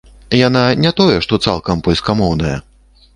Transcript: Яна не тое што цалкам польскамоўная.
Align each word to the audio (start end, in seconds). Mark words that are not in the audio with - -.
Яна 0.47 0.63
не 0.85 0.91
тое 1.01 1.17
што 1.25 1.39
цалкам 1.47 1.83
польскамоўная. 1.89 2.55